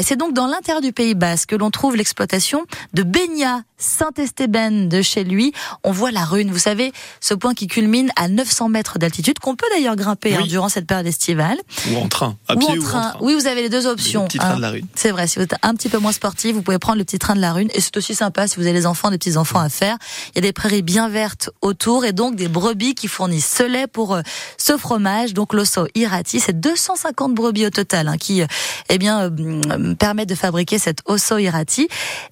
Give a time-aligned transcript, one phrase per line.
[0.00, 5.02] C'est donc dans l'intérieur du Pays Basque que l'on trouve l'exploitation de Beigna Saint-Estébène de
[5.02, 5.52] chez lui.
[5.84, 9.56] On voit la rune, vous savez, ce point qui culmine à 900 mètres d'altitude, qu'on
[9.56, 11.58] peut d'ailleurs grimper hein, durant cette période estivale.
[11.90, 12.98] Ou en train, à ou pied en ou train.
[12.98, 13.18] en train.
[13.20, 14.22] Oui, vous avez les deux options.
[14.22, 14.56] Le petit train hein.
[14.56, 14.84] de la rue.
[14.94, 17.18] C'est vrai, si vous êtes un petit peu moins sportif, vous pouvez prendre le petit
[17.18, 17.68] train de la rune.
[17.74, 19.96] Et c'est aussi sympa si vous avez des enfants, des petits-enfants à faire.
[20.34, 23.62] Il y a des prairies bien vertes autour et donc des brebis qui fournissent ce
[23.62, 24.22] lait pour euh,
[24.56, 25.34] ce fromage.
[25.34, 28.46] Donc l'osso irati, c'est 250 brebis au total hein, qui euh,
[28.88, 31.88] eh bien, euh, permettent de fabriquer cet osso irati.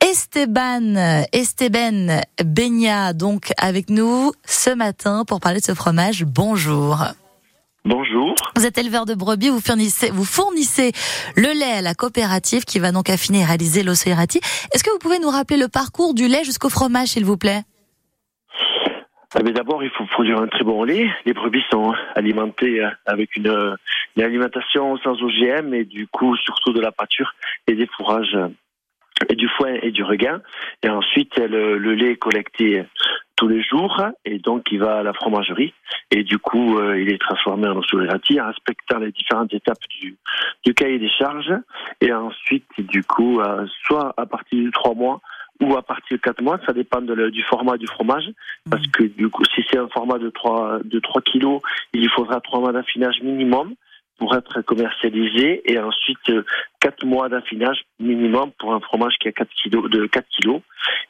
[0.00, 6.24] Esteban, Esteban Beigna, donc avec nous ce matin pour parler de ce fromage.
[6.24, 6.98] Bonjour.
[7.84, 8.34] Bonjour.
[8.56, 10.92] Vous êtes éleveur de brebis, vous fournissez, vous fournissez
[11.36, 14.38] le lait à la coopérative qui va donc affiner et réaliser l'osso irati.
[14.72, 17.62] Est-ce que vous pouvez nous rappeler le parcours du lait jusqu'au fromage, s'il vous plaît?
[19.34, 21.08] Ah, mais D'abord, il faut produire un très bon lait.
[21.26, 23.76] Les brebis sont alimentées avec une,
[24.16, 27.34] une alimentation sans OGM et du coup, surtout de la pâture
[27.66, 28.36] et des fourrages
[29.28, 30.40] et du foin et du regain.
[30.82, 32.84] Et ensuite, le, le lait est collecté
[33.36, 35.72] tous les jours et donc il va à la fromagerie
[36.10, 40.16] et du coup, euh, il est transformé en ossurati en respectant les différentes étapes du,
[40.64, 41.52] du cahier des charges.
[42.00, 45.20] Et ensuite, du coup, euh, soit à partir de trois mois
[45.60, 48.30] ou à partir de 4 mois, ça dépend de le- du format du fromage,
[48.70, 51.60] parce que du coup, si c'est un format de 3, de 3 kilos,
[51.92, 53.74] il faudra 3 mois d'affinage minimum
[54.18, 56.32] pour être commercialisé, et ensuite
[56.80, 60.60] 4 mois d'affinage minimum pour un fromage qui a 4 kilos, de 4 kilos.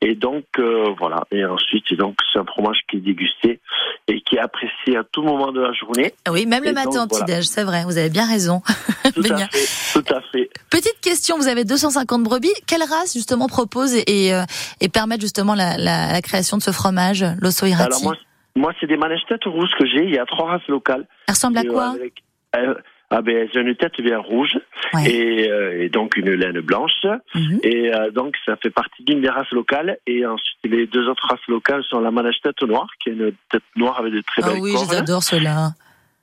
[0.00, 1.22] Et donc, euh, voilà.
[1.30, 3.60] Et ensuite, donc, c'est un fromage qui est dégusté
[4.08, 6.12] et qui est apprécié à tout moment de la journée.
[6.28, 7.24] Oui, même le matin au voilà.
[7.24, 8.60] petit-déj, c'est vrai, vous avez bien raison.
[9.14, 10.00] Tout à fait.
[10.00, 10.50] Tout à fait.
[10.70, 12.52] Petite question, vous avez 250 brebis.
[12.66, 14.42] Quelle race justement propose et, et, euh,
[14.80, 17.84] et permet justement la, la- la création de ce fromage, l'osso irati?
[17.84, 18.14] Alors, moi,
[18.56, 20.04] moi c'est des manèges têtes rousses que j'ai.
[20.04, 21.06] Il y a trois races locales.
[21.28, 22.22] Elle ressemble à quoi euh, avec-
[22.56, 22.74] euh,
[23.10, 24.58] ah ben, j'ai une tête bien rouge
[24.94, 25.10] Ouais.
[25.10, 27.04] et, euh, et donc une laine blanche.
[27.34, 27.60] Mhm.
[27.62, 29.98] Et euh, donc, ça fait partie d'une des races locales.
[30.06, 33.32] Et ensuite, les deux autres races locales sont la manège tête noire, qui est une
[33.50, 34.88] tête noire avec de très Ah belles oui, cornes.
[34.90, 35.70] les adore ceux-là.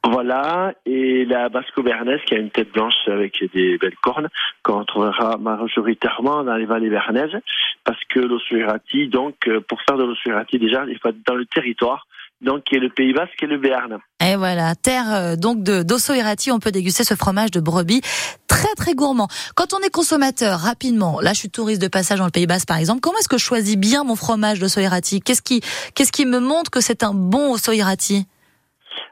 [0.05, 0.73] Voilà.
[0.85, 4.27] Et la basco-bernaise, qui a une tête blanche avec des belles cornes,
[4.61, 7.38] qu'on trouvera majoritairement dans les vallées bernaises.
[7.85, 11.45] Parce que l'ossuérati, donc, euh, pour faire de l'ossuérati, déjà, il faut être dans le
[11.45, 12.05] territoire.
[12.41, 13.99] Donc, qui est le Pays Basque et le Béarn.
[14.25, 18.01] Et voilà, terre euh, donc de d'osso irati, on peut déguster ce fromage de brebis
[18.47, 19.28] très très gourmand.
[19.56, 22.67] Quand on est consommateur, rapidement, là je suis touriste de passage dans le Pays Basque
[22.67, 25.59] par exemple, comment est-ce que je choisis bien mon fromage d'osso irati Qu'est-ce qui
[25.94, 28.25] qu'est-ce qui me montre que c'est un bon osso irati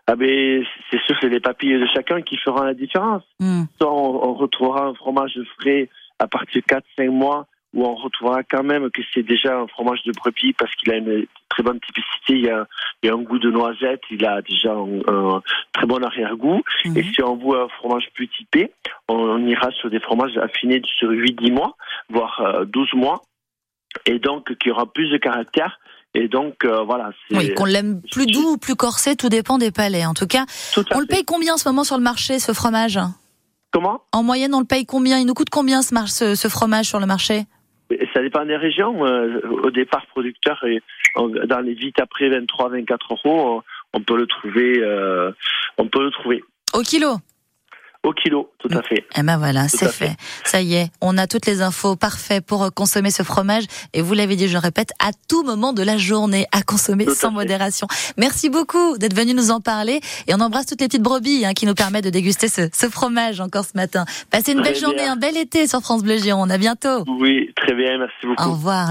[0.07, 3.23] Ah ben, c'est sûr, c'est les papilles de chacun qui feront la différence.
[3.41, 5.89] Soit on, on retrouvera un fromage frais
[6.19, 10.03] à partir de 4-5 mois, ou on retrouvera quand même que c'est déjà un fromage
[10.03, 12.67] de brebis parce qu'il a une très bonne typicité, il y a,
[13.01, 15.41] il y a un goût de noisette, il a déjà un, un
[15.73, 16.61] très bon arrière-goût.
[16.85, 16.97] Mhm.
[16.97, 18.71] Et si on veut un fromage plus typé,
[19.07, 21.75] on, on ira sur des fromages affinés sur 8-10 mois,
[22.09, 23.21] voire euh, 12 mois,
[24.05, 25.79] et donc qui aura plus de caractère.
[26.13, 27.11] Et donc, euh, voilà.
[27.31, 30.05] Oui, qu'on l'aime plus doux ou plus corsé, tout dépend des palais.
[30.05, 32.51] En tout cas, tout on le paye combien en ce moment sur le marché ce
[32.51, 32.99] fromage?
[33.71, 34.01] Comment?
[34.11, 35.19] En moyenne, on le paye combien?
[35.19, 37.45] Il nous coûte combien ce, mar- ce, ce fromage sur le marché?
[38.13, 39.05] Ça dépend des régions.
[39.05, 40.81] Euh, Au départ, producteur, et
[41.15, 43.63] dans les vite après 23-24 euros,
[43.93, 44.79] on peut le trouver.
[44.79, 45.31] euh,
[45.77, 46.43] on peut le trouver
[46.73, 47.17] Au kilo
[48.03, 49.05] au kilo, tout à fait.
[49.15, 50.07] Eh ben voilà, c'est fait.
[50.07, 50.15] fait.
[50.43, 53.65] Ça y est, on a toutes les infos parfaites pour consommer ce fromage.
[53.93, 57.05] Et vous l'avez dit, je le répète, à tout moment de la journée, à consommer
[57.05, 57.87] Tout sans modération.
[58.17, 60.01] Merci beaucoup d'être venu nous en parler.
[60.27, 62.89] Et on embrasse toutes les petites brebis hein, qui nous permettent de déguster ce, ce
[62.89, 64.05] fromage encore ce matin.
[64.31, 66.51] Passez une Très belle journée, un bel été sur France Bleu Gironde.
[66.51, 67.03] À bientôt.
[67.07, 68.43] Oui, très bien, merci beaucoup.
[68.43, 68.79] Au revoir.